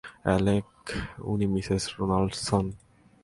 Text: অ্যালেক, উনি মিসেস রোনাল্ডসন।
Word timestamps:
অ্যালেক, 0.23 0.67
উনি 1.23 1.45
মিসেস 1.45 1.83
রোনাল্ডসন। 1.99 2.65